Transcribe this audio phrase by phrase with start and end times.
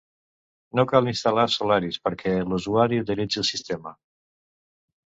[0.79, 3.97] No cal instal·lar Solaris perquè l'usuari utilitzi el sistema.